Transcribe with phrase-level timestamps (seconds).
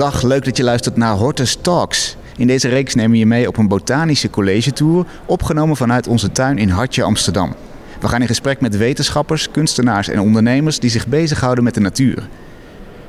[0.00, 2.16] Dag, leuk dat je luistert naar Hortus Talks.
[2.36, 6.58] In deze reeks nemen we je mee op een botanische collegetour, opgenomen vanuit onze tuin
[6.58, 7.54] in Hartje, Amsterdam.
[8.00, 12.28] We gaan in gesprek met wetenschappers, kunstenaars en ondernemers die zich bezighouden met de natuur.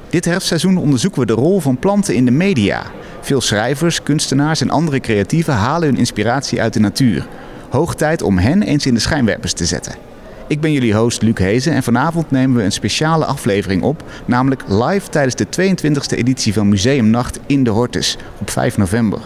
[0.09, 2.83] Dit herfstseizoen onderzoeken we de rol van planten in de media.
[3.21, 7.27] Veel schrijvers, kunstenaars en andere creatieven halen hun inspiratie uit de natuur.
[7.69, 10.10] Hoog tijd om hen eens in de schijnwerpers te zetten.
[10.51, 14.63] Ik ben jullie host Luc Hezen en vanavond nemen we een speciale aflevering op, namelijk
[14.67, 19.19] live tijdens de 22e editie van Museumnacht in de Hortus op 5 november.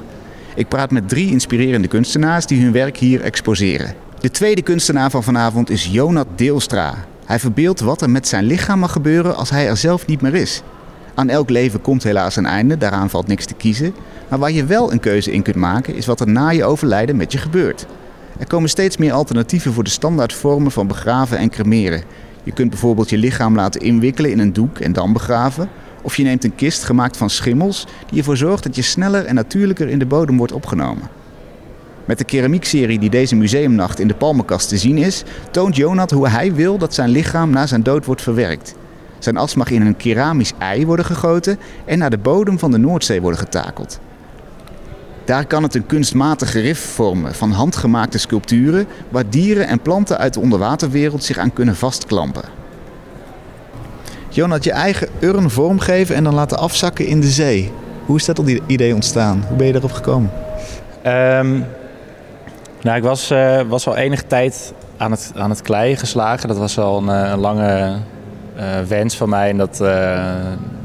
[0.56, 3.94] Ik praat met drie inspirerende kunstenaars die hun werk hier exposeren.
[4.20, 6.94] De tweede kunstenaar van vanavond is Jonat Deelstra.
[7.26, 10.36] Hij verbeeldt wat er met zijn lichaam mag gebeuren als hij er zelf niet meer
[10.36, 10.62] is.
[11.16, 13.94] Aan elk leven komt helaas een einde, daaraan valt niks te kiezen.
[14.28, 17.16] Maar waar je wel een keuze in kunt maken, is wat er na je overlijden
[17.16, 17.86] met je gebeurt.
[18.40, 22.04] Er komen steeds meer alternatieven voor de standaardvormen van begraven en cremeren.
[22.44, 25.70] Je kunt bijvoorbeeld je lichaam laten inwikkelen in een doek en dan begraven.
[26.02, 29.36] Of je neemt een kist gemaakt van schimmels die ervoor zorgt dat je sneller en
[29.36, 31.10] natuurlijker in de bodem wordt opgenomen.
[32.06, 36.28] Met de keramiekserie die deze museumnacht in de Palmenkast te zien is, toont Jonat hoe
[36.28, 38.76] hij wil dat zijn lichaam na zijn dood wordt verwerkt.
[39.20, 42.78] Zijn as mag in een keramisch ei worden gegoten en naar de bodem van de
[42.78, 44.00] Noordzee worden getakeld.
[45.26, 50.34] Daar kan het een kunstmatig rif vormen van handgemaakte sculpturen waar dieren en planten uit
[50.34, 52.44] de onderwaterwereld zich aan kunnen vastklampen.
[54.30, 57.72] Jonat, je eigen urn vormgeven en dan laten afzakken in de zee.
[58.06, 59.44] Hoe is dat op die idee ontstaan?
[59.48, 60.32] Hoe ben je daarop gekomen?
[61.06, 61.66] Um,
[62.82, 66.48] nou, ik was, uh, was al enige tijd aan het, aan het kleien geslagen.
[66.48, 67.98] Dat was al een, eh, een lange
[68.58, 69.50] uh, wens van mij.
[69.50, 69.88] En dat, uh,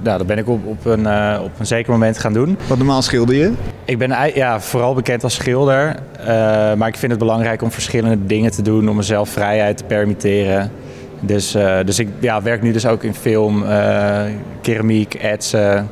[0.02, 2.58] nou, dat ben ik op, op, een, uh, op een zeker moment gaan doen.
[2.66, 3.52] Wat normaal schilder je?
[3.84, 5.94] Ik ben ja, vooral bekend als schilder.
[6.76, 8.88] maar ik vind het belangrijk om verschillende dingen te doen.
[8.88, 10.70] Om mezelf vrijheid te permitteren.
[11.20, 13.64] Dus, dus ik ja, werk nu dus ook in film,
[14.60, 15.88] keramiek, etsen.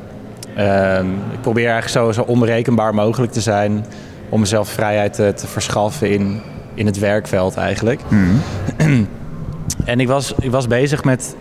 [0.59, 3.85] Ehm, ik probeer eigenlijk zo, zo onberekenbaar mogelijk te zijn.
[4.29, 6.41] Om mezelf vrijheid te, te verschaffen in,
[6.73, 8.01] in het werkveld eigenlijk.
[8.07, 8.41] Mm.
[9.85, 11.35] en ik was, ik was bezig met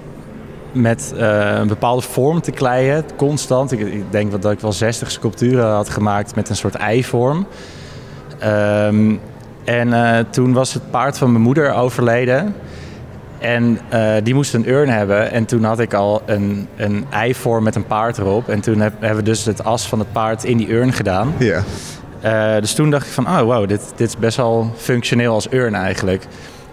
[0.72, 3.72] met uh, een bepaalde vorm te kleien, constant.
[3.72, 7.46] Ik, ik, denk dat ik wel 60 sculpturen had gemaakt met een soort eivorm.
[8.44, 9.20] Um,
[9.64, 12.54] en uh, toen was het paard van mijn moeder overleden.
[13.38, 15.30] En uh, die moest een urn hebben.
[15.30, 18.48] En toen had ik al een, een eivorm met een paard erop.
[18.48, 21.34] En toen heb, hebben we dus het as van het paard in die urn gedaan.
[21.38, 22.60] Ja.
[22.60, 25.74] dus toen dacht ik van, oh wow, dit, dit is best wel functioneel als urn
[25.74, 26.26] eigenlijk.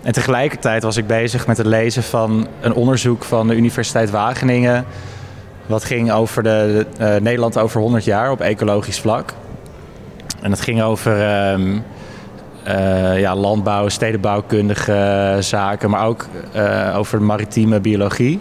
[0.06, 4.86] En tegelijkertijd was ik bezig met het lezen van een onderzoek van de Universiteit Wageningen.
[5.66, 9.34] Wat ging over de, uh, Nederland over 100 jaar op ecologisch vlak.
[10.42, 11.60] En dat ging over uh,
[12.68, 18.40] uh, ja, landbouw, stedenbouwkundige zaken, maar ook uh, over maritieme biologie.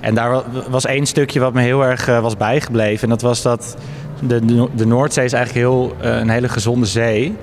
[0.00, 3.02] En daar was één stukje wat me heel erg was bijgebleven.
[3.02, 3.76] En dat was dat
[4.20, 7.36] de, de Noordzee is eigenlijk heel, een hele gezonde zee.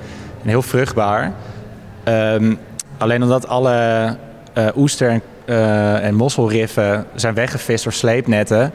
[0.43, 1.33] En heel vruchtbaar.
[2.07, 2.59] Um,
[2.99, 4.15] Alleen omdat alle
[4.57, 8.71] uh, oester- en, uh, en mosselriffen zijn weggevist door sleepnetten...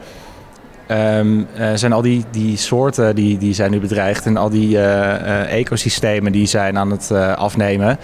[0.91, 4.79] Um, uh, zijn al die, die soorten die, die zijn nu bedreigd en al die
[5.47, 7.97] ecosystemen die zijn aan het afnemen.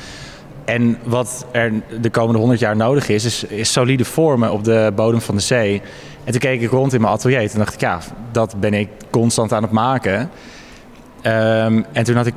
[0.66, 1.72] En wat er
[2.02, 5.42] de komende 100 jaar nodig is, is, is, solide vormen op de bodem van de
[5.42, 5.82] zee.
[6.24, 8.00] En toen keek ik rond in mijn atelier en dacht ik, ja,
[8.32, 10.20] dat ben ik constant aan het maken.
[10.20, 12.34] Um, en toen had ik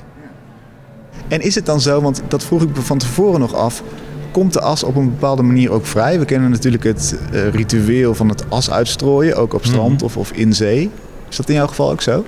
[1.28, 3.84] En is het dan zo, want dat vroeg ik van tevoren nog af,
[4.32, 6.20] komt de as op een bepaalde manier ook vrij?
[6.20, 10.06] We kennen natuurlijk het uh, ritueel van het as uitstrooien, ook op strand mm.
[10.06, 10.92] of, of in zee.
[11.30, 12.26] Is dat in jouw geval ook zo?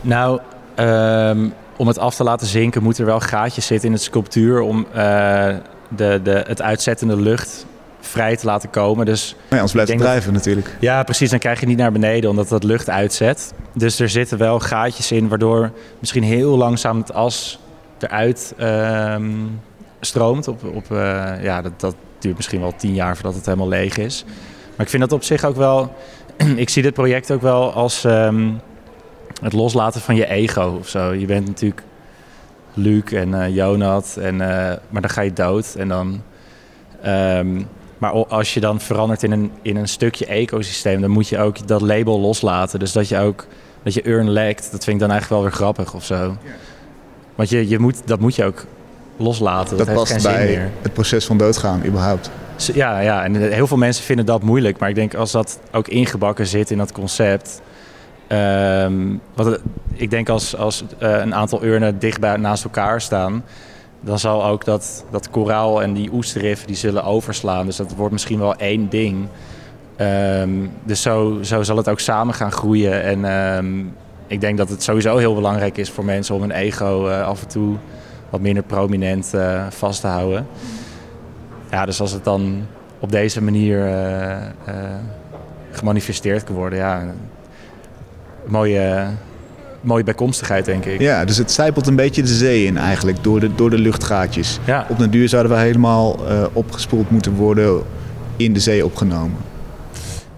[0.00, 0.40] Nou,
[0.76, 4.60] um, om het af te laten zinken moet er wel gaatjes zitten in het sculptuur
[4.60, 4.94] om uh,
[5.88, 7.66] de, de, het uitzettende lucht
[8.08, 9.06] vrij te laten komen.
[9.06, 10.76] Dus ja, anders blijft het drijven natuurlijk.
[10.80, 11.30] Ja, precies.
[11.30, 13.52] Dan krijg je niet naar beneden omdat dat lucht uitzet.
[13.74, 17.58] Dus er zitten wel gaatjes in waardoor misschien heel langzaam het as
[17.98, 19.30] eruit ehm,
[20.00, 20.48] stroomt.
[20.48, 20.86] Op, op,
[21.42, 24.24] ja, dat, dat duurt misschien wel tien jaar voordat het helemaal leeg is.
[24.76, 25.94] Maar ik vind dat op zich ook wel...
[26.56, 28.50] ik zie dit project ook wel als ehm,
[29.42, 31.12] het loslaten van je ego of zo.
[31.12, 31.82] Je bent natuurlijk
[32.74, 34.36] Luc en uh, Jonat, en,
[34.90, 36.22] maar dan ga je dood en dan...
[37.02, 37.62] Ehm,
[37.98, 41.66] maar als je dan verandert in een, in een stukje ecosysteem, dan moet je ook
[41.66, 42.78] dat label loslaten.
[42.78, 43.46] Dus dat je ook
[43.82, 46.36] dat je urn lekt, dat vind ik dan eigenlijk wel weer grappig of zo.
[47.34, 48.64] Want je, je moet, dat moet je ook
[49.16, 49.76] loslaten.
[49.76, 52.30] Dat, dat past bij het proces van doodgaan überhaupt.
[52.56, 54.78] Ja, ja, en heel veel mensen vinden dat moeilijk.
[54.78, 57.60] Maar ik denk als dat ook ingebakken zit in dat concept.
[58.28, 59.60] Um, wat,
[59.94, 63.44] ik denk als, als uh, een aantal urnen dichtbij naast elkaar staan
[64.00, 67.66] dan zal ook dat, dat koraal en die oesterriffen die zullen overslaan.
[67.66, 69.28] Dus dat wordt misschien wel één ding.
[70.00, 73.02] Um, dus zo, zo zal het ook samen gaan groeien.
[73.02, 73.94] En um,
[74.26, 77.42] ik denk dat het sowieso heel belangrijk is voor mensen om hun ego uh, af
[77.42, 77.76] en toe
[78.30, 80.46] wat minder prominent uh, vast te houden.
[81.70, 82.66] Ja, dus als het dan
[82.98, 84.36] op deze manier uh,
[85.70, 87.04] gemanifesteerd kan worden, ja,
[88.44, 89.06] mooie
[89.80, 91.00] mooie bijkomstigheid, denk ik.
[91.00, 94.58] Ja, dus het zijpelt een beetje de zee in eigenlijk, door de, door de luchtgaatjes.
[94.64, 94.86] Ja.
[94.88, 97.82] Op den duur zouden we helemaal uh, opgespoeld moeten worden,
[98.36, 99.36] in de zee opgenomen.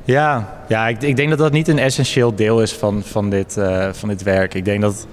[0.05, 3.57] Ja, ja ik, ik, denk dat dat niet een essentieel deel is van, van, dit,
[3.59, 4.55] uh, van dit werk.
[4.55, 5.07] Ik denk dat...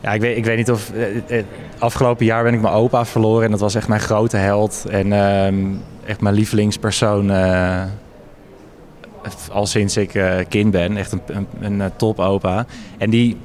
[0.00, 0.90] Ja, ik weet, ik weet niet of...
[1.28, 1.42] Uh,
[1.78, 4.84] afgelopen jaar ben ik mijn opa verloren en dat was echt mijn grote held.
[4.90, 5.56] En ehm,
[6.06, 7.30] echt mijn lievelingspersoon
[9.52, 10.96] al sinds ik uh, kind ben.
[10.96, 12.66] Echt een, een, een eh, topopa.
[12.98, 13.36] En die,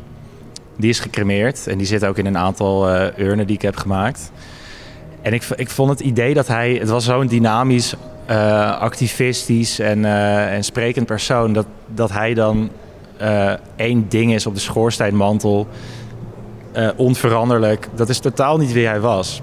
[0.77, 1.67] die is gecremeerd.
[1.67, 4.31] En die zit ook in een aantal uh, urnen die ik heb gemaakt.
[5.21, 6.73] En ik, ik vond het idee dat hij...
[6.73, 7.95] Het was zo'n dynamisch,
[8.79, 11.53] activistisch en, en sprekend persoon...
[11.53, 12.69] dat, dat hij dan
[13.75, 15.67] één ding is op de schoorsteenmantel...
[16.95, 17.87] onveranderlijk.
[17.95, 19.41] Dat is totaal niet wie hij was.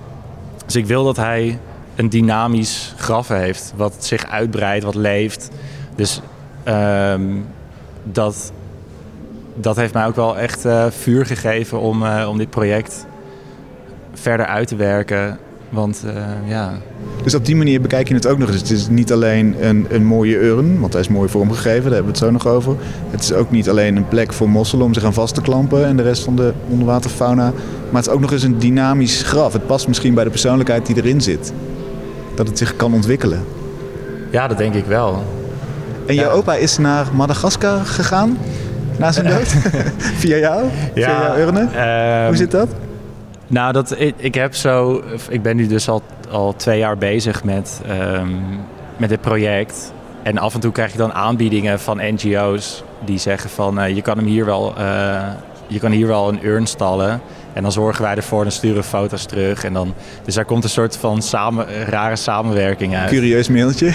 [0.64, 1.58] Dus ik wil dat hij
[1.94, 3.72] een dynamisch graf heeft.
[3.76, 5.50] Wat zich uitbreidt, wat leeft...
[5.98, 6.20] Dus
[6.68, 7.46] um,
[8.04, 8.52] dat,
[9.54, 13.06] dat heeft mij ook wel echt uh, vuur gegeven om, uh, om dit project
[14.12, 15.38] verder uit te werken.
[15.68, 16.12] Want uh,
[16.46, 16.72] ja.
[17.22, 18.60] Dus op die manier bekijk je het ook nog eens.
[18.60, 22.02] Het is niet alleen een, een mooie urn, want hij is mooi vormgegeven, daar hebben
[22.02, 22.74] we het zo nog over.
[23.10, 25.86] Het is ook niet alleen een plek voor mosselen om zich aan vast te klampen
[25.86, 27.52] en de rest van de onderwaterfauna.
[27.90, 29.52] Maar het is ook nog eens een dynamisch graf.
[29.52, 31.52] Het past misschien bij de persoonlijkheid die erin zit.
[32.34, 33.44] Dat het zich kan ontwikkelen.
[34.30, 35.22] Ja, dat denk ik wel.
[36.08, 38.38] En je opa is naar Madagaskar gegaan
[38.98, 39.46] na zijn dood?
[40.22, 40.68] Via jou?
[40.94, 41.60] Via jouw urne?
[41.60, 42.68] Um, Hoe zit dat?
[43.46, 47.44] Nou, dat, ik, ik, heb zo, ik ben nu dus al, al twee jaar bezig
[47.44, 48.40] met, um,
[48.96, 49.92] met dit project.
[50.22, 54.02] En af en toe krijg je dan aanbiedingen van NGO's die zeggen van uh, je
[54.02, 55.20] kan hem hier wel, uh,
[55.66, 57.20] je kan hier wel een urn stallen.
[57.58, 59.64] En dan zorgen wij ervoor, dan sturen foto's terug.
[59.64, 59.94] En dan,
[60.24, 63.10] dus daar komt een soort van samen, rare samenwerking uit.
[63.10, 63.86] Curieus mailtje.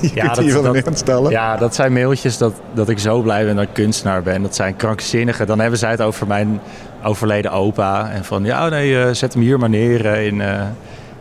[0.00, 1.30] Je ja, dat, dat, stellen.
[1.30, 4.42] Ja, dat zijn mailtjes dat, dat ik zo blij ben dat ik kunstenaar ben.
[4.42, 5.44] Dat zijn krankzinnige.
[5.44, 6.60] Dan hebben zij het over mijn
[7.02, 8.10] overleden opa.
[8.10, 10.62] En van, ja, nee, uh, zet hem hier maar neer uh, in, uh,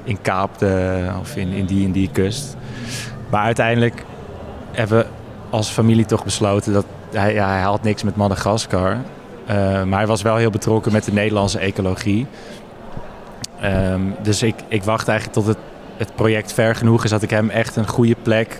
[0.03, 2.55] in Kaapte of in, in die en die kust.
[3.29, 4.03] Maar uiteindelijk
[4.71, 5.05] hebben we
[5.49, 8.97] als familie toch besloten dat hij, ja, hij had niks met Madagaskar.
[9.51, 12.27] Uh, maar hij was wel heel betrokken met de Nederlandse ecologie.
[13.63, 15.57] Um, dus ik, ik wacht eigenlijk tot het,
[15.97, 18.59] het project ver genoeg is dat ik hem echt een goede plek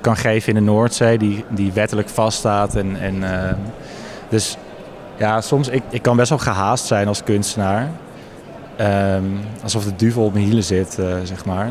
[0.00, 2.74] kan geven in de Noordzee, die, die wettelijk vaststaat.
[2.74, 3.52] En, en, uh,
[4.28, 4.56] dus
[5.16, 7.88] ja, soms ik, ik kan best wel gehaast zijn als kunstenaar.
[8.80, 11.70] Um, alsof de duvel op mijn hielen zit, uh, zeg maar.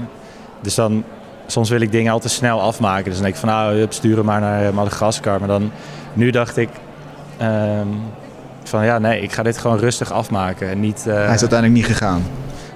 [0.62, 1.04] Dus dan,
[1.46, 3.04] soms wil ik dingen al te snel afmaken.
[3.04, 5.40] Dus dan denk ik van, nou, sturen maar naar Madagaskar.
[5.40, 5.72] Maar dan,
[6.14, 6.70] nu dacht ik,
[7.42, 8.02] um,
[8.68, 10.70] van ja, nee, ik ga dit gewoon rustig afmaken.
[10.70, 11.14] En niet, uh...
[11.14, 12.24] Hij is uiteindelijk niet gegaan.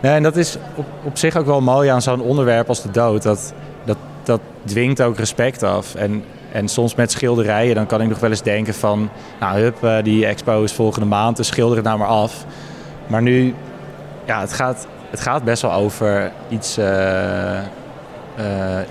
[0.01, 2.91] Nee, en dat is op, op zich ook wel mooi aan zo'n onderwerp als de
[2.91, 3.23] dood.
[3.23, 3.53] Dat,
[3.85, 5.95] dat, dat dwingt ook respect af.
[5.95, 9.09] En, en soms met schilderijen, dan kan ik nog wel eens denken van...
[9.39, 12.45] Nou, hup, uh, die expo is volgende maand, dus schilder het nou maar af.
[13.07, 13.55] Maar nu,
[14.25, 17.59] ja, het gaat, het gaat best wel over iets, uh,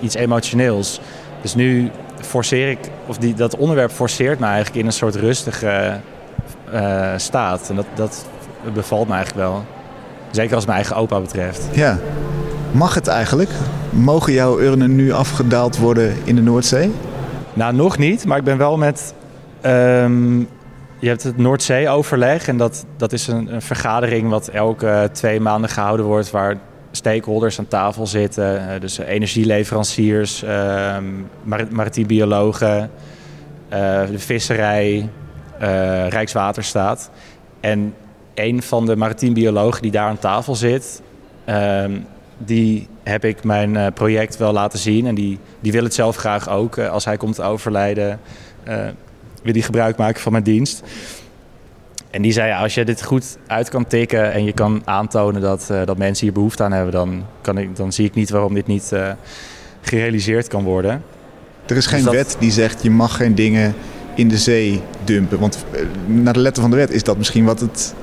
[0.01, 1.01] iets emotioneels.
[1.41, 1.91] Dus nu
[2.21, 6.01] forceer ik, of die, dat onderwerp forceert me eigenlijk in een soort rustige
[6.75, 7.69] uh, staat.
[7.71, 8.27] En dat, dat
[8.75, 9.65] bevalt me eigenlijk wel.
[10.31, 11.69] Zeker als mijn eigen opa betreft.
[11.73, 11.99] Ja.
[12.73, 13.51] Mag het eigenlijk?
[13.91, 16.93] Mogen jouw urnen nu afgedaald worden in de Noordzee?
[17.53, 18.25] Nou, nog niet.
[18.25, 19.15] Maar ik ben wel met...
[19.67, 20.49] Um,
[20.99, 22.49] je hebt het Noordzee-overleg.
[22.49, 26.31] En dat, dat is een, een, vergadering wat elke twee maanden gehouden wordt...
[26.31, 26.57] waar
[26.91, 28.55] stakeholders aan tafel zitten.
[28.55, 30.97] Uh, dus energieleveranciers, uh,
[31.71, 32.91] maritiem biologen,
[33.73, 35.09] uh, de visserij,
[36.09, 37.11] Rijkswaterstaat.
[37.61, 37.95] En
[38.35, 41.03] een van de maritiem biologen die daar aan tafel zit,
[41.45, 41.99] ehm,
[42.39, 45.07] die heb ik mijn eh, project wel laten zien.
[45.07, 46.77] En die, die wil het zelf graag ook.
[46.77, 48.21] Eh, als hij komt te overlijden,
[49.43, 50.83] wil hij gebruik maken van mijn dienst.
[52.11, 55.41] En die zei, ja, als je dit goed uit kan tikken en je kan aantonen
[55.41, 58.55] dat, dat mensen hier behoefte aan hebben, dan, kan ik, dan zie ik niet waarom
[58.55, 58.93] dit niet
[59.81, 61.03] gerealiseerd kan worden.
[61.67, 63.75] Er is geen dus wet die zegt je mag geen dingen
[64.21, 65.39] in de zee dumpen.
[65.39, 65.65] Want
[66.07, 67.95] naar de letter van de wet is dat misschien wat het,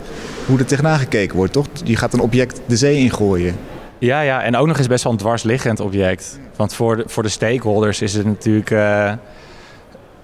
[0.45, 1.65] hoe er tegenaan gekeken wordt, toch?
[1.83, 3.55] Je gaat een object de zee ingooien.
[3.99, 6.39] Ja, ja, en ook nog eens best wel een dwarsliggend object.
[6.55, 9.13] Want voor de, voor de stakeholders is het natuurlijk uh,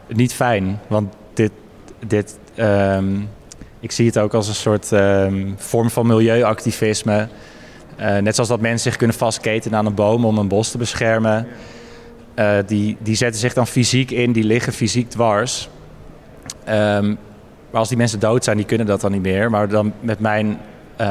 [0.08, 0.80] niet fijn.
[0.88, 1.52] Want dit,
[2.08, 3.30] dit um,
[3.80, 7.28] ik zie het ook als een soort um, vorm van milieuactivisme.
[8.00, 10.78] Uh, net zoals dat mensen zich kunnen vastketen aan een boom om een bos te
[10.78, 11.48] beschermen.
[12.66, 15.70] Die, die zetten zich dan fysiek in, die liggen fysiek dwars.
[16.70, 17.18] Um,
[17.72, 19.50] maar als die mensen dood zijn, die kunnen dat dan niet meer.
[19.50, 20.60] Maar dan met mijn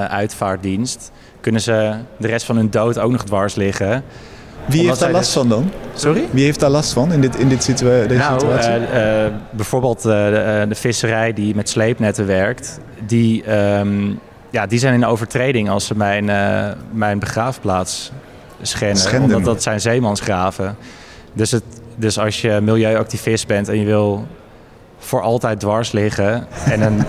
[0.08, 4.04] uitvaartdienst kunnen ze de rest van hun dood ook nog dwars liggen.
[4.66, 5.70] Wie heeft daar last dus- van dan?
[5.94, 6.24] Sorry?
[6.30, 8.70] Wie heeft daar last van in dit, in dit situa deze nou, situatie?
[8.70, 14.18] Uh, uh, bijvoorbeeld uh, de, de, visserij die met sleepnetten werkt, die, um,
[14.50, 16.24] ja, die zijn in overtreding als ze mijn,
[16.92, 18.12] mijn begraafplaats
[18.62, 18.96] schenden.
[18.96, 19.36] Schenden.
[19.36, 20.76] Omdat dat zijn zeemansgraven.
[21.32, 21.64] Dus, het,
[21.96, 24.26] dus als je milieuactivist bent en je wil
[25.02, 27.04] voor altijd dwars liggen en een...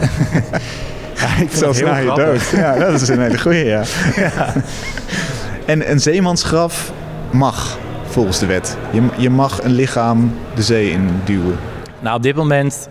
[1.16, 2.50] Ja, ik Zelfs na je dood.
[2.50, 3.84] Ja, dat is een hele goeie, ja.
[4.16, 4.54] ja.
[5.66, 6.92] En een zeemansgraf
[7.32, 8.78] mag volgens de wet.
[8.92, 11.60] Je, je mag een lichaam de zee in duwen.
[12.00, 12.90] Nou, op dit moment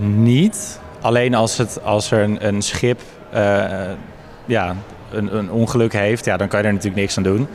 [0.00, 0.80] niet.
[1.00, 3.00] Alleen als, het, als er een, een schip
[3.34, 3.64] uh,
[4.44, 4.74] ja,
[5.10, 7.48] een, een ongeluk heeft, ja, dan kan je er natuurlijk niks aan doen.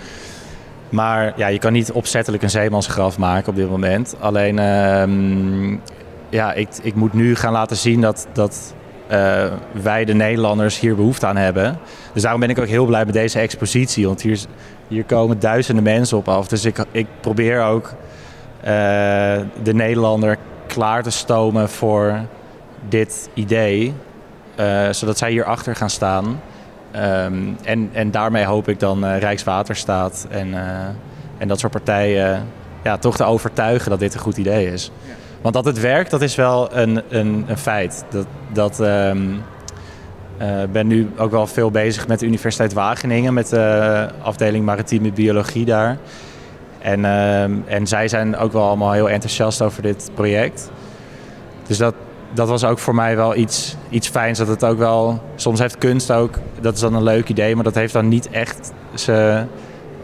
[0.93, 4.15] Maar ja, je kan niet opzettelijk een zeemansgraf maken op dit moment.
[4.19, 5.77] Alleen, uh,
[6.29, 8.73] ja, ik, ik moet nu gaan laten zien dat, dat
[9.11, 11.77] uh, wij de Nederlanders hier behoefte aan hebben.
[12.13, 14.07] Dus daarom ben ik ook heel blij met deze expositie.
[14.07, 14.39] Want hier,
[14.87, 16.47] hier komen duizenden mensen op af.
[16.47, 17.93] Dus ik, ik probeer ook uh,
[19.63, 22.19] de Nederlander klaar te stomen voor
[22.89, 23.93] dit idee.
[24.59, 26.39] Uh, zodat zij hierachter gaan staan.
[26.95, 30.53] Um, en, en daarmee hoop ik dan Rijkswaterstaat en,
[31.37, 32.47] en dat soort partijen
[32.83, 34.91] ja, toch te overtuigen dat dit een goed idee is.
[35.01, 35.13] Ja.
[35.41, 38.05] Want dat het werkt, dat is wel een, een, een feit.
[38.09, 39.41] Dat, dat um,
[40.41, 45.11] uh, ben nu ook wel veel bezig met de Universiteit Wageningen, met de afdeling maritieme
[45.11, 45.97] biologie daar.
[46.79, 50.71] En, uh, en zij zijn ook wel allemaal heel enthousiast over dit project.
[51.67, 51.95] Dus dat,
[52.33, 54.37] dat was ook voor mij wel iets, iets fijns.
[54.37, 57.63] Dat het ook wel, soms heeft kunst ook, dat is dan een leuk idee, maar
[57.63, 59.43] dat heeft dan niet echt ze,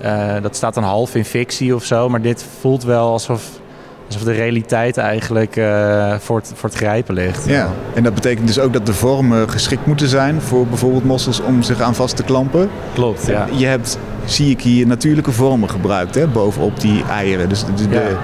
[0.04, 2.10] uh, dat staat dan half in fictie of zo.
[2.10, 3.60] Maar dit voelt wel alsof
[4.08, 7.46] alsof de realiteit eigenlijk uh, voor, het, voor het grijpen ligt.
[7.46, 11.40] Ja, en dat betekent dus ook dat de vormen geschikt moeten zijn voor bijvoorbeeld mossels
[11.40, 12.70] om zich aan vast te klampen.
[12.94, 13.48] Klopt, ja.
[13.52, 17.50] Je hebt, zie ik hier, natuurlijke vormen gebruikt hè, bovenop die eieren.
[17.50, 18.18] Dus de, de, de,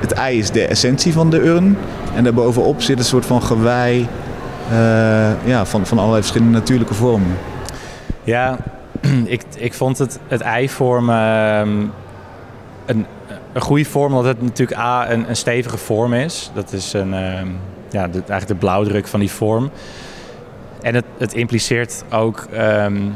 [0.00, 1.76] het ei is de essentie van de urn
[2.14, 4.08] en daarbovenop zit een soort van gewei
[4.70, 7.36] uh, ja, van, van allerlei verschillende natuurlijke vormen.
[8.24, 8.58] Ja,
[9.24, 11.60] ik, ik vond het, het eivorm uh,
[12.86, 13.06] een,
[13.52, 16.50] een goede vorm, omdat het natuurlijk A, een, een stevige vorm is.
[16.54, 17.40] Dat is een, uh,
[17.90, 19.70] ja, de, eigenlijk de blauwdruk van die vorm.
[20.80, 23.14] En het, het impliceert ook, um,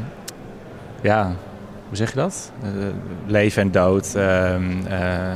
[1.01, 1.31] ja,
[1.93, 2.51] hoe zeg je dat?
[2.63, 2.69] Uh,
[3.25, 4.13] leven en dood.
[4.15, 4.51] Uh,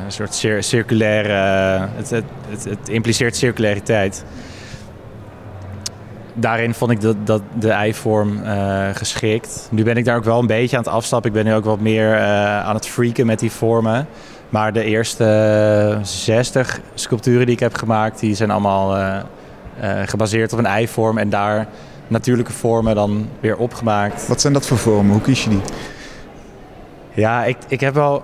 [0.06, 1.34] een soort cir circulaire.
[1.96, 4.24] Het, het, het, het, impliceert circulariteit.
[6.34, 8.42] Daarin vond ik dat, dat de eivorm
[8.94, 9.68] geschikt.
[9.72, 11.30] Nu ben ik daar ook wel een beetje aan het afstappen.
[11.30, 12.20] Ik ben nu ook wat meer
[12.64, 14.08] aan het freaken met die vormen.
[14.50, 19.24] Maar de eerste 60 sculpturen die ik heb gemaakt, die zijn allemaal
[20.06, 21.68] gebaseerd op een eivorm en daar
[22.08, 24.28] natuurlijke vormen dan weer opgemaakt.
[24.28, 25.12] Wat zijn dat voor vormen?
[25.12, 25.62] Hoe kies je die?
[27.18, 28.24] Ja, ik, ik heb wel.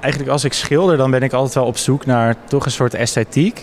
[0.00, 2.94] Eigenlijk als ik schilder, dan ben ik altijd wel op zoek naar toch een soort
[2.94, 3.62] esthetiek.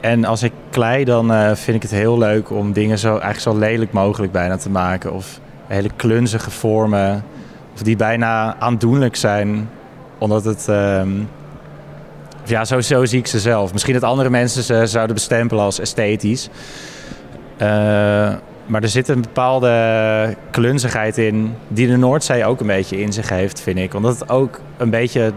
[0.00, 3.40] En als ik klei, dan uh, vind ik het heel leuk om dingen zo, eigenlijk
[3.40, 5.12] zo lelijk mogelijk bijna te maken.
[5.12, 7.24] Of hele klunzige vormen.
[7.74, 9.70] Of die bijna aandoenlijk zijn
[10.18, 10.66] omdat het...
[10.68, 11.28] Um,
[12.44, 13.72] ja, zo zie ik ze zelf.
[13.72, 16.48] Misschien dat andere mensen ze zouden bestempelen als esthetisch.
[17.62, 18.32] Uh,
[18.66, 23.28] maar er zit een bepaalde klunzigheid in die de Noordzee ook een beetje in zich
[23.28, 23.94] heeft, vind ik.
[23.94, 25.32] Omdat het ook een beetje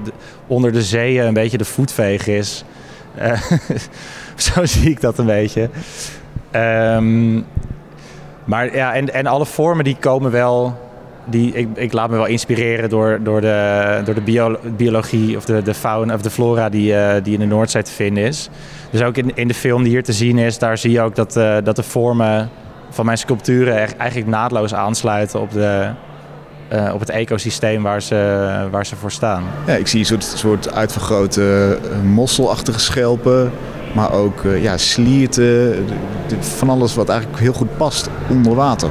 [0.47, 2.63] onder de zeeën een beetje de voetveeg is.
[3.19, 3.41] Uh,
[4.35, 5.69] zo zie ik dat een beetje.
[6.55, 7.45] Um,
[8.43, 10.77] maar ja, en, en alle vormen die komen wel
[11.25, 15.45] die, ik, ik laat me wel inspireren door, door de, door de bio, biologie of
[15.45, 18.49] de, de fauna of de flora die, uh, die in de Noordzee te vinden is.
[18.89, 21.15] Dus ook in, in de film die hier te zien is, daar zie je ook
[21.15, 22.49] dat, uh, dat de vormen
[22.89, 25.89] van mijn sculpturen echt, eigenlijk naadloos aansluiten op, de,
[26.73, 29.43] uh, op het ecosysteem waar ze, waar ze voor staan.
[29.65, 33.51] Ja, ik zie een soort, soort uitvergrote mosselachtige schelpen.
[33.93, 35.85] Maar ook uh, ja, slierten,
[36.39, 38.89] van alles wat eigenlijk heel goed past onder water.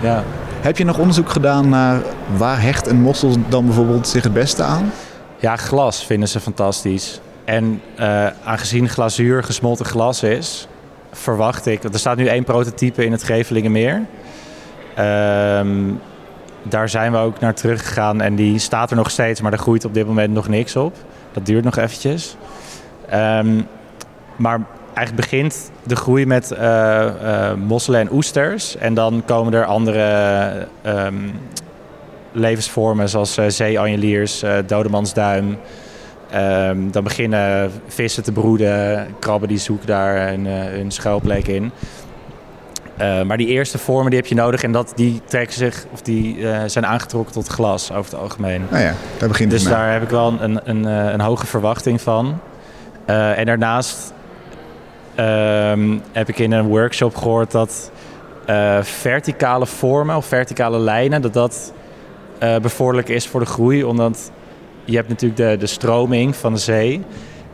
[0.00, 0.24] Ja.
[0.60, 2.02] Heb je nog onderzoek gedaan naar
[2.36, 4.92] waar hecht een mossel dan bijvoorbeeld zich het beste aan?
[5.36, 7.20] Ja, glas vinden ze fantastisch.
[7.44, 10.68] En uh, aangezien glazuur gesmolten glas is,
[11.20, 11.84] verwacht ik...
[11.84, 14.02] Er staat nu één prototype in het Gevelingenmeer.
[14.98, 16.00] Um,
[16.62, 19.84] daar zijn we ook naar teruggegaan en die staat er nog steeds, maar er groeit
[19.84, 20.94] op dit moment nog niks op.
[21.32, 22.36] Dat duurt nog eventjes.
[23.14, 23.66] Um,
[24.36, 24.60] maar
[24.94, 28.76] eigenlijk begint de groei met uh, uh, mosselen en oesters.
[28.76, 31.32] En dan komen er andere um,
[32.32, 35.58] levensvormen zoals uh, zeeanjeliers, dodemansduim.
[36.34, 41.72] Um, dan beginnen vissen te broeden, krabben die zoeken daar een, hun schuilplek in.
[43.26, 46.46] maar die eerste vormen die heb je nodig en dat, die trekken zich of die
[46.66, 48.62] zijn aangetrokken tot glas over het algemeen.
[48.72, 52.40] Oh ja, daar begint dus daar heb ik wel een, een, een hoge verwachting van.
[53.06, 54.12] en daarnaast
[55.18, 57.90] um, heb ik in een workshop gehoord dat
[58.82, 61.72] verticale vormen of verticale lijnen, dat dat
[62.62, 63.84] bevorderlijk is voor de groei.
[63.84, 64.30] Omdat
[64.86, 67.02] je hebt natuurlijk de, de stroming van de zee.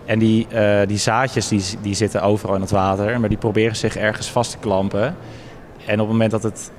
[0.04, 3.76] En die, uh, die zaadjes die, die zitten overal in het water, maar die proberen
[3.76, 5.14] zich ergens vast te klampen.
[5.86, 6.70] En op het moment dat het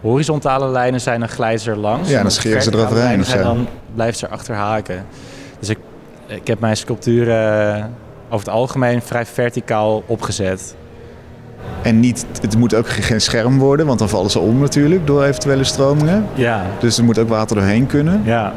[0.00, 2.10] horizontale lijnen zijn, dan glijden ze er langs.
[2.10, 3.24] Ja, dan scheren ze eroverheen.
[3.24, 5.06] En dan blijft ze er achter haken.
[5.58, 5.78] Dus ik,
[6.26, 7.94] ik heb mijn sculpturen
[8.26, 10.76] over het algemeen vrij verticaal opgezet.
[11.82, 15.24] En niet, het moet ook geen scherm worden, want dan vallen ze om natuurlijk door
[15.24, 16.26] eventuele stromingen.
[16.34, 16.66] Ja.
[16.80, 18.22] Dus er moet ook water doorheen kunnen.
[18.24, 18.52] Ja,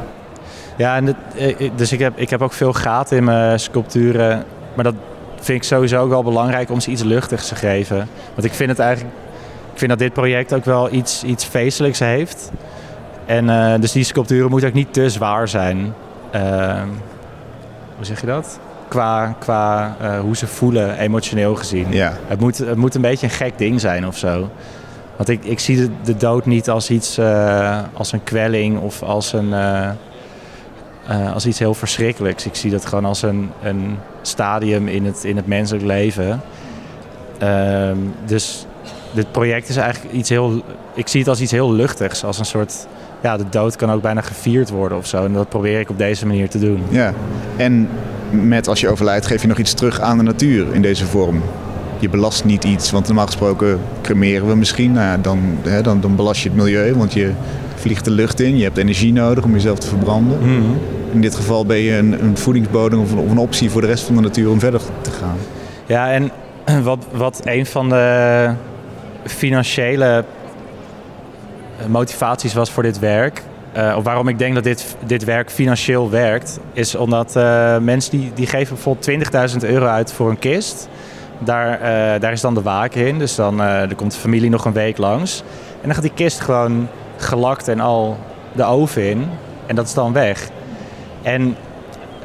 [0.82, 4.44] ja en eh, dus ik heb, ik heb ook veel gaten in mijn sculpturen.
[4.74, 4.96] Maar dat
[5.36, 8.08] vind ik sowieso ook wel belangrijk om ze iets luchtigs te geven.
[8.34, 9.16] Want ik vind het eigenlijk,
[9.74, 12.52] ik vind dat dit project ook wel iets, iets feestelijks heeft.
[13.26, 15.94] En uh, dus die sculpturen moeten ook niet te zwaar zijn.
[16.36, 16.82] Uh,
[17.96, 18.60] hoe zeg je dat?
[18.88, 21.92] qua, qua uh, hoe ze voelen, emotioneel gezien.
[21.92, 22.14] Ja.
[22.28, 24.50] Het, moet, het moet een beetje een gek ding zijn of zo.
[25.16, 27.20] Want ik, ik zie de, de dood niet als iets,
[27.94, 29.54] als een kwelling of als, een,
[31.10, 32.46] uh, als iets heel verschrikkelijks.
[32.46, 36.42] Ik zie dat gewoon als een, een stadium in het, in het menselijk leven.
[37.40, 38.66] Ehm, dus
[39.12, 40.62] dit project is eigenlijk iets heel.
[40.94, 42.88] Ik zie het als iets heel luchtigs, als een soort.
[43.22, 45.26] Ja, de dood kan ook bijna gevierd worden of zo.
[45.26, 46.84] En dat probeer ik op deze manier te doen.
[46.90, 47.14] Ja,
[47.58, 47.90] en
[48.30, 51.42] met als je overlijdt geef je nog iets terug aan de natuur in deze vorm.
[52.00, 54.92] Je belast niet iets, want normaal gesproken cremeren we misschien.
[54.92, 57.32] Nou ja, dan, hè, dan, dan belast je het milieu, want je
[57.82, 58.58] vliegt de lucht in.
[58.58, 60.38] Je hebt energie nodig om jezelf te verbranden.
[60.42, 60.80] Mm.
[61.14, 63.88] In dit geval ben je een, een voedingsbodem of een, of een, optie voor de
[63.88, 65.38] rest van de natuur om verder te gaan.
[65.86, 66.32] Ja, en
[66.84, 68.54] wat, wat een van de
[69.26, 70.26] financiële
[71.88, 73.44] motivaties was voor dit werk,
[73.78, 78.12] uh, of waarom ik denk dat dit, dit werk financieel werkt, is omdat uh, mensen
[78.12, 80.90] die, die geven bijvoorbeeld 20.000 euro uit voor een kist.
[81.40, 84.66] Daar, uh, daar is dan de waken in, dus dan er komt de familie nog
[84.66, 85.44] een week langs.
[85.72, 86.88] En dan gaat die kist gewoon
[87.22, 88.18] gelakt en al
[88.54, 89.30] de oven in.
[89.66, 90.50] En dat is dan weg.
[91.22, 91.56] En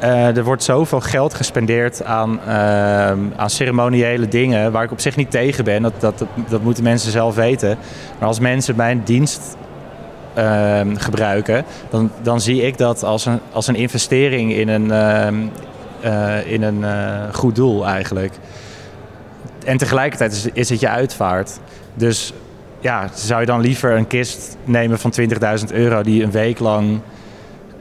[0.01, 2.41] er wordt zoveel geld gespendeerd aan,
[3.37, 5.83] aan ceremoniële dingen waar ik op zich niet tegen ben.
[5.83, 7.79] Dat, dat, dat moeten mensen zelf weten.
[8.19, 9.57] Maar als mensen mijn dienst
[10.39, 15.29] uh, gebruiken, dan, dan zie ik dat als een, als een investering in een, uh,
[16.05, 16.85] uh, in een
[17.35, 18.33] goed doel eigenlijk.
[19.65, 21.59] En tegelijkertijd is het je uitvaart.
[21.95, 22.33] Dus
[22.87, 27.01] ja, zou je dan liever een kist nemen van 20.000 euro die een week lang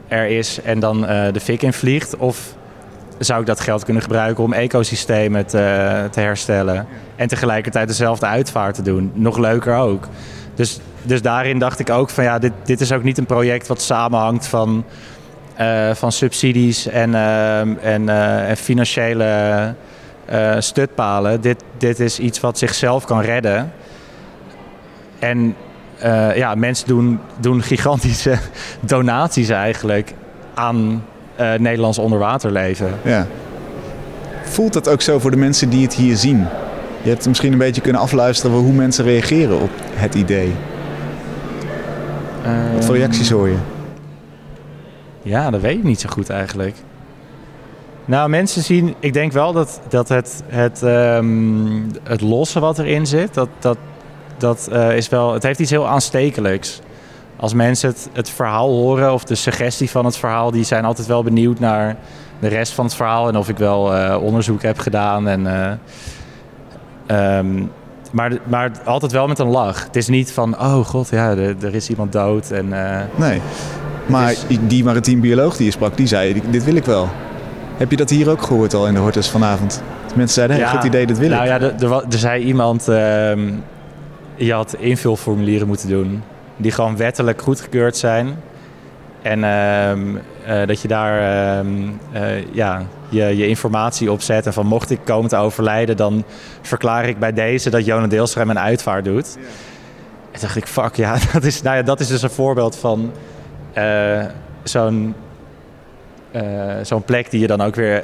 [0.07, 2.15] er is en dan de fik in vliegt?
[2.17, 2.55] Of
[3.19, 8.75] zou ik dat geld kunnen gebruiken om ecosystemen te, te herstellen en tegelijkertijd dezelfde uitvaart
[8.75, 9.11] te doen?
[9.13, 10.07] Nog leuker ook.
[10.55, 13.67] Dus, dus daarin dacht ik ook van ja, dit, dit is ook niet een project
[13.67, 14.83] wat samenhangt van,
[15.59, 17.15] uh, van subsidies en,
[17.81, 18.09] en,
[18.47, 19.73] en financiële
[20.59, 21.41] stutpalen.
[21.41, 23.73] Dit, dit is iets wat zichzelf kan redden.
[25.19, 25.55] En
[26.35, 28.37] ja, mensen doen, doen gigantische
[28.79, 30.13] donaties eigenlijk
[30.53, 31.03] aan
[31.37, 32.93] Nederlands onderwaterleven.
[33.03, 33.27] Ja.
[34.43, 36.45] Voelt dat ook zo voor de mensen die het hier zien?
[37.01, 40.53] Je hebt misschien een beetje kunnen afluisteren hoe mensen reageren op het idee.
[42.73, 43.57] Wat voor reacties hoor je?
[45.21, 46.75] Ja, dat weet ik niet zo goed eigenlijk.
[48.05, 53.05] Nou, mensen zien, ik denk wel dat, dat het, het, um, het losse wat erin
[53.05, 53.77] zit, dat, dat,
[54.37, 56.79] dat uh, is wel, het heeft iets heel aanstekelijks.
[57.39, 61.07] Als mensen het, het verhaal horen of de suggestie van het verhaal, die zijn altijd
[61.07, 61.95] wel benieuwd naar
[62.39, 65.27] de rest van het verhaal en of ik wel uh, onderzoek heb gedaan.
[65.27, 65.71] En, uh,
[67.37, 67.71] Um,
[68.11, 69.83] maar, maar altijd wel met een lach.
[69.83, 72.51] Het is niet van, oh god, ja, er, er is iemand dood.
[72.51, 72.69] En,
[73.15, 73.41] nee,
[74.05, 77.09] maar is- die maritiem bioloog die je sprak, die zei, dit wil ik wel.
[77.77, 79.81] Heb je dat hier ook gehoord al in de Hortus vanavond?
[80.07, 81.47] Dat mensen zeiden, hey, goed idee, dit wil nou ik.
[81.49, 83.51] ja, er, er, er zei iemand, ehm,
[84.35, 86.23] je had invulformulieren moeten doen.
[86.57, 88.37] Die gewoon wettelijk goedgekeurd zijn.
[89.21, 94.45] En ehm, eh, dat je daar ehm, eh, ja, je, je informatie op zet.
[94.45, 96.23] En van mocht ik komen te overlijden, dan
[96.61, 99.37] verklaar ik bij deze dat Jonah Deelstra mijn uitvaart doet.
[100.31, 103.11] En dacht ik, fuck ja, dat is, nou ja, dat is dus een voorbeeld van
[103.73, 104.25] eh,
[104.63, 105.15] zo'n
[106.81, 108.03] zo'n plek die je dan ook weer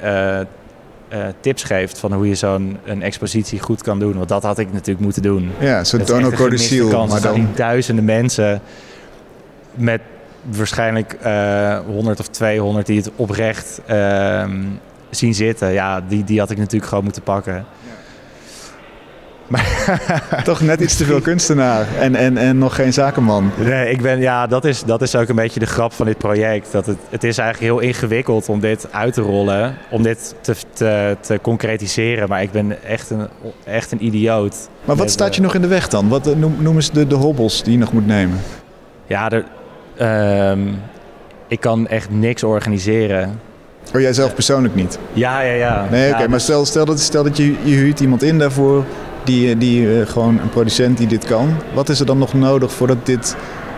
[1.11, 4.17] eh, tips geeft van hoe je zo'n een expositie goed kan doen.
[4.17, 5.51] Want dat had ik natuurlijk moeten doen.
[5.59, 7.11] Ja, zo'n Codicil, kans.
[7.11, 7.47] maar dan...
[7.55, 8.61] duizenden mensen
[9.73, 10.01] met
[10.49, 14.61] waarschijnlijk eh 100 of 200 die het oprecht ehm,
[15.09, 15.71] zien zitten.
[15.71, 17.65] Ja, die, die had ik natuurlijk gewoon moeten pakken.
[20.43, 23.51] Toch net iets te veel kunstenaar en, en, en nog geen zakenman.
[23.57, 26.17] Nee, ik ben, ja, dat is, dat is ook een beetje de grap van dit
[26.17, 26.71] project.
[26.71, 30.55] Dat het, het is eigenlijk heel ingewikkeld om dit uit te rollen, om dit te,
[30.73, 32.29] te, te concretiseren.
[32.29, 33.27] Maar ik ben echt een,
[33.63, 34.69] echt een idioot.
[34.85, 36.07] Maar wat staat eh, je nog in de weg dan?
[36.07, 38.39] Wat eh, noem, noem eens de, de hobbels die je nog moet nemen.
[39.07, 39.45] Ja, er,
[39.97, 40.67] ehm,
[41.47, 43.39] ik kan echt niks organiseren.
[43.95, 44.99] Oh, jij zelf persoonlijk niet?
[45.13, 45.87] Ja, ja, ja.
[45.91, 48.39] Nee, oké, Ja, maar dus- stel, stel, dat, stel dat je, je huurt iemand in
[48.39, 48.83] daarvoor,
[49.23, 51.55] die, eh, die eh, gewoon een producent die dit kan.
[51.73, 53.35] Wat is er dan nog nodig voordat dit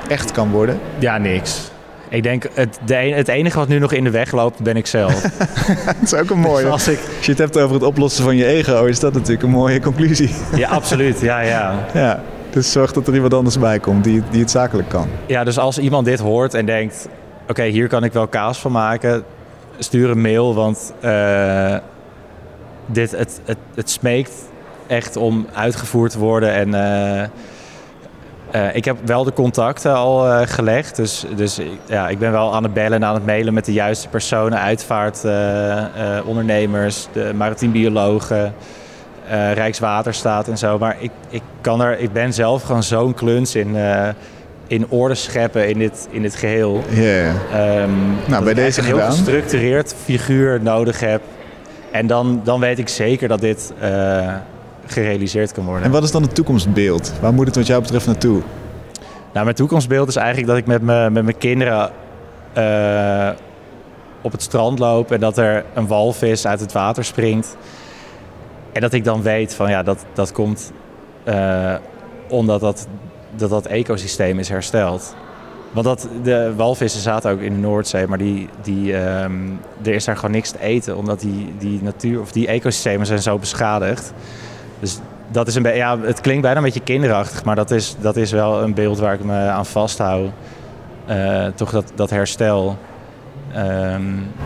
[0.07, 0.79] echt kan worden?
[0.99, 1.71] Ja, niks.
[2.09, 4.75] Ik denk, het, de, en- het enige wat nu nog in de weg loopt, ben
[4.77, 5.21] ik zelf.
[5.85, 6.63] Dat is ook een mooie.
[6.63, 9.13] Dus als ik, Als je het hebt over het oplossen van je ego, is dat
[9.13, 10.29] natuurlijk een mooie conclusie.
[10.55, 11.19] ja, absoluut.
[11.19, 11.75] Ja, ja.
[11.93, 15.07] Ja, dus zorg dat er iemand anders bij komt die, die het zakelijk kan.
[15.25, 17.07] ja, dus als iemand dit hoort en denkt...
[17.47, 19.23] Oké, hier kan ik wel kaas van maken.
[19.77, 21.75] Stuur een mail, want eh,
[22.85, 24.31] dit, het, het, het smeekt
[24.87, 26.53] echt om uitgevoerd te worden.
[26.53, 27.21] En eh,
[28.51, 30.95] eh, ik heb wel de contacten al eh, gelegd.
[30.95, 33.65] Dus, dus ik- ja, ik ben wel aan het bellen en aan het mailen met
[33.65, 34.59] de juiste personen.
[34.59, 38.53] Uitvaartondernemers, de maritiem biologen,
[39.27, 40.77] eh, Rijkswaterstaat en zo.
[40.77, 43.75] Maar ik, ik, kan er, ik ben zelf gewoon zo'n kluns in,
[44.67, 46.83] in orde scheppen in dit, in dit geheel.
[46.89, 47.31] Ja.
[47.53, 47.89] Ehm,
[48.27, 51.21] dat bij deze een heel gestructureerd figuur nodig heb.
[51.91, 53.73] En dan, dan weet ik zeker dat dit
[54.85, 55.83] gerealiseerd kan worden.
[55.83, 57.13] En wat is dan het toekomstbeeld?
[57.21, 58.41] Waar moet het wat jou betreft naartoe?
[59.33, 61.91] Nou, mijn toekomstbeeld is eigenlijk dat ik met, me, met mijn kinderen
[62.53, 63.29] eh,
[64.21, 67.57] op het strand loop en dat er een walvis uit het water springt.
[68.71, 70.71] En dat ik dan weet van ja, dat, dat komt
[71.23, 71.75] eh,
[72.29, 72.87] omdat dat,
[73.35, 75.15] dat dat ecosysteem is hersteld.
[75.71, 79.33] Want dat, de walvissen zaten ook in de Noordzee, maar die, die, ehm,
[79.83, 83.21] er is daar gewoon niks te eten, omdat die, die natuur of die ecosystemen zijn
[83.21, 84.13] zo beschadigd.
[84.83, 84.99] Dus
[85.31, 88.31] dat is een ja, het klinkt bijna een beetje kinderachtig, maar dat is, dat is
[88.31, 90.29] wel een beeld waar ik me aan vasthoud.
[91.05, 92.77] Eh, toch dat, dat herstel.
[93.53, 94.01] Ehm,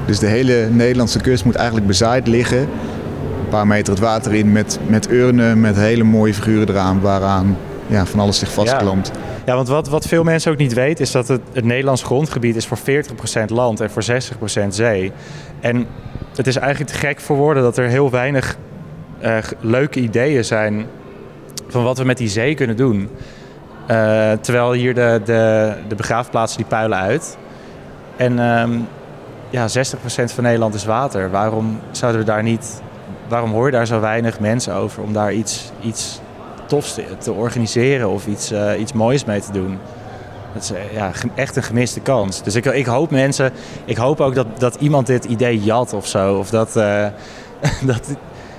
[0.06, 2.60] Dus de hele Nederlandse kust moet eigenlijk bezaaid liggen.
[2.60, 7.58] Een paar meter het water in met, met urnen, met hele mooie figuren eraan, waaraan
[7.88, 9.12] ja, van alles zich vastklampt.
[9.45, 12.56] Ja, want wat, wat veel mensen ook niet weten is dat het, het Nederlands grondgebied
[12.56, 12.82] is voor 40%
[13.47, 14.04] land en voor
[14.63, 15.12] 60% zee.
[15.60, 15.88] En
[16.36, 18.58] het is eigenlijk te gek voor woorden dat er heel weinig
[19.20, 20.86] eh, leuke ideeën zijn
[21.68, 23.10] van wat we met die zee kunnen doen.
[23.88, 27.38] Eh, terwijl hier de, de, de begraafplaatsen die puilen uit.
[28.16, 28.80] En ehm,
[29.50, 29.72] ja, 60%
[30.34, 31.32] van Nederland is water.
[31.32, 32.82] Waarom zouden we daar niet.
[33.28, 36.22] Waarom hoor je daar zo weinig mensen over om daar iets, iets
[36.66, 39.80] tofs te, te organiseren of iets, eh, iets moois mee te doen?
[40.54, 42.44] Dat is ja, echt een gemiste kans.
[42.44, 43.52] Dus ik, ik hoop mensen,
[43.86, 46.38] ik hoop ook dat, dat iemand dit idee jat of zo.
[46.38, 46.74] Of dat,
[47.92, 48.16] dat,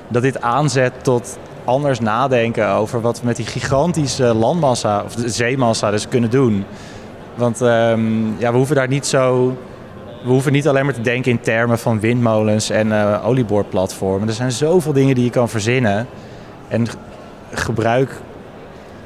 [0.08, 5.90] dat dit aanzet tot anders nadenken over wat we met die gigantische landmassa of zeemassa
[5.90, 6.64] dus kunnen doen.
[7.34, 9.56] Want ehm, ja, we hoeven daar niet zo.
[10.22, 14.28] We hoeven niet alleen maar te denken in termen van windmolens en eh, olieboorplatformen.
[14.28, 16.06] Er zijn zoveel dingen die je kan verzinnen.
[16.68, 16.86] En
[17.52, 18.20] gebruik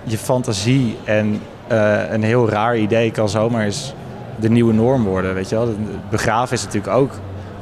[0.03, 3.95] je fantasie en eh, een heel raar idee kan zomaar eens
[4.41, 5.35] de nieuwe norm worden.
[5.35, 5.75] Weet je wel?
[6.11, 7.11] Begraven is natuurlijk ook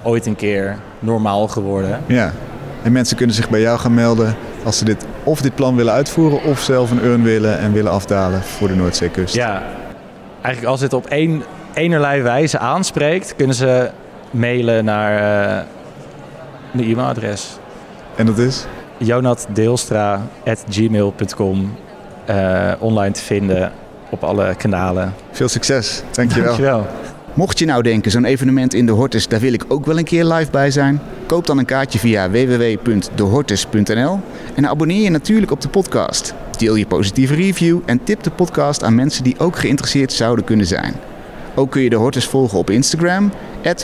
[0.03, 2.00] ooit een keer normaal geworden.
[2.07, 2.33] Ja.
[2.82, 5.92] En mensen kunnen zich bij jou gaan melden als ze dit, of dit plan willen
[5.92, 9.34] uitvoeren of zelf een urn willen en willen afdalen voor de Noordzeekust.
[9.34, 9.62] Ja,
[10.40, 11.42] eigenlijk als het op één,
[11.74, 13.90] enerlei wijze aanspreekt, kunnen ze
[14.30, 15.18] mailen naar
[15.58, 15.64] eh
[16.74, 17.58] een e-mailadres.
[18.16, 18.66] En dat is?
[18.96, 21.76] jonatdeelstra.gmail.com
[22.24, 23.72] eh, Online te vinden
[24.10, 25.14] op alle kanalen.
[25.30, 26.02] Veel succes.
[26.10, 26.44] Dankjewel.
[26.44, 26.86] Dankjewel.
[27.34, 30.04] Mocht je nou denken, zo'n evenement in de Hortus, daar wil ik ook wel een
[30.04, 31.00] keer live bij zijn.
[31.26, 34.20] Koop dan een kaartje via www.dehortus.nl
[34.54, 36.34] en abonneer je natuurlijk op de podcast.
[36.58, 40.66] Deel je positieve review en tip de podcast aan mensen die ook geïnteresseerd zouden kunnen
[40.66, 40.94] zijn.
[41.54, 43.32] Ook kun je de Hortus volgen op Instagram,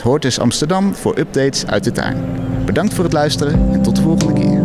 [0.03, 2.17] Hortus Amsterdam, voor updates uit de tuin.
[2.65, 4.56] Bedankt voor het luisteren en tot de volgende keer.